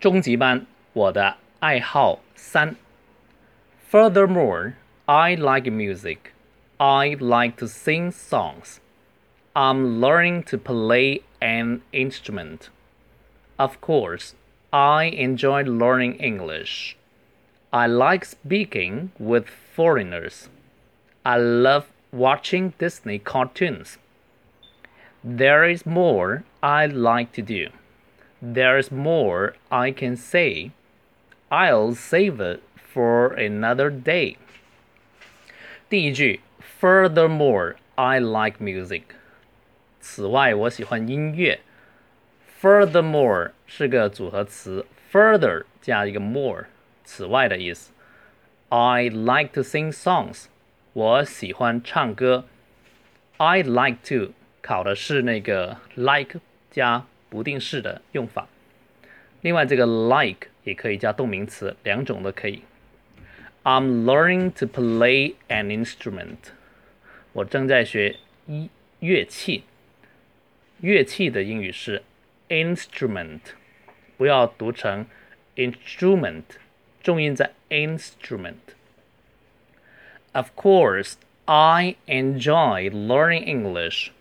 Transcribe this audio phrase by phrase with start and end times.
[0.00, 2.76] 中级班我的爱好三。
[3.90, 4.72] Furthermore,
[5.06, 6.32] I like music.
[6.78, 8.80] I like to sing songs.
[9.54, 12.70] I'm learning to play an instrument.
[13.58, 14.34] Of course,
[14.72, 16.96] I enjoy learning English.
[17.70, 20.48] I like speaking with foreigners.
[21.24, 23.98] I love watching Disney cartoons.
[25.22, 27.68] There is more I like to do.
[28.42, 30.70] There is more I can say.
[31.48, 32.60] I'll save it
[32.92, 34.36] for another day.
[35.88, 36.40] 第一句，
[36.80, 39.02] Furthermore, I like music.
[40.00, 41.60] 此外，我喜欢音乐。
[42.60, 46.64] Furthermore 是个组合词，further 加一个 more，
[47.04, 47.92] 此外的意思。
[48.68, 50.46] I like to sing songs.
[50.94, 52.46] 我喜欢唱歌。
[53.36, 56.40] I like to 考的是那个 like
[56.70, 58.47] 加 不定式的用法。
[59.41, 62.63] 另外，这个 like 也可以加动名词，两种都可以。
[63.63, 66.37] I'm learning to play an instrument。
[67.33, 68.15] 我正在学
[68.47, 69.63] 一乐器。
[70.79, 72.03] 乐器的英语是
[72.49, 73.39] instrument，
[74.15, 75.05] 不要读成
[75.55, 76.43] instrument，
[77.01, 78.55] 重音在 instrument。
[80.33, 81.13] Of course,
[81.45, 84.11] I enjoy learning English.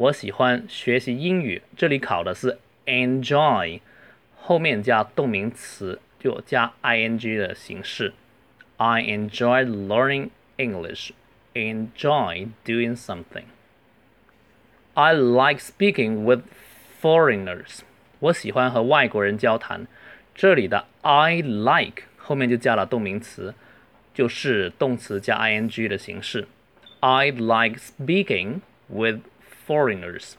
[0.00, 1.62] 我喜欢学习英语。
[1.76, 3.80] 这里考的是 enjoy，
[4.40, 8.12] 后面加动名词就加 ing 的形式。
[8.76, 11.10] I enjoy learning English.
[11.54, 13.44] Enjoy doing something.
[14.92, 16.42] I like speaking with
[17.00, 17.80] foreigners.
[18.18, 19.86] 我喜欢和外国人交谈。
[20.34, 23.54] 这里的 I like 后面就加了动名词，
[24.12, 26.46] 就是动词加 ing 的形式。
[27.00, 29.20] I like speaking with
[29.70, 30.34] foreigners.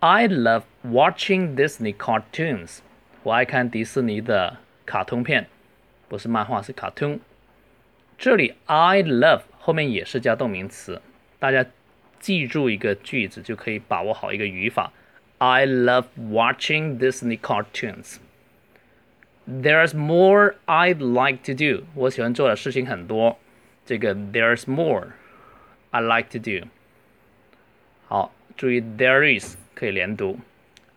[0.00, 2.78] I love watching Disney cartoons.
[3.22, 5.46] 我爱看迪士尼的卡通片，
[6.08, 7.20] 不是漫画，是卡通。
[8.16, 11.02] 这里 I love 后面也是加动名词，
[11.38, 11.66] 大家
[12.18, 14.92] 记住一个句子就可以把握好一个语法。
[15.38, 18.16] I love watching Disney cartoons.
[19.46, 21.84] There's more I'd like to do.
[21.94, 23.38] 我喜欢做的事情很多。
[23.84, 25.08] 这个 There's more
[25.90, 26.68] I like to do.
[28.07, 30.39] 好，注意 there is 可以连读。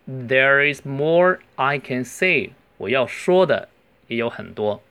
[0.07, 3.69] There is more I can say，我要说的
[4.07, 4.83] 也有很多。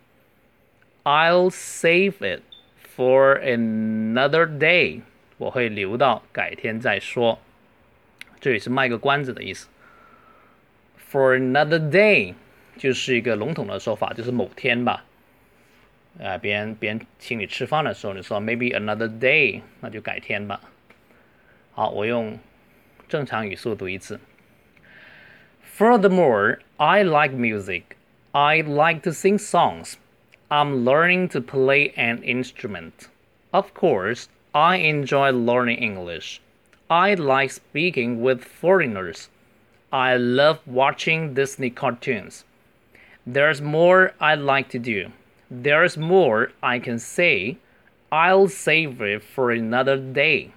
[1.04, 2.42] I'll save it
[2.96, 5.02] for another day，
[5.38, 7.40] 我会留到改天再说。
[8.40, 9.68] 这里是卖个关子的意思。
[11.12, 12.34] For another day
[12.78, 15.06] 就是一个笼统的说法，就是某天吧。
[16.20, 20.60] 啊、呃，别人别人请你吃饭的时候，你说 maybe another day，那就改天吧。
[21.77, 22.39] 好，我用
[23.09, 24.21] 正常语速读一次。
[25.77, 27.83] Furthermore, I like music.
[28.33, 29.95] I like to sing songs.
[30.49, 33.09] I'm learning to play an instrument.
[33.53, 36.41] Of course, I enjoy learning English.
[36.89, 39.29] I like speaking with foreigners.
[39.91, 42.45] I love watching Disney cartoons.
[43.27, 45.11] There's more I'd like to do.
[45.51, 47.57] There's more I can say.
[48.11, 50.51] I'll save it for another day.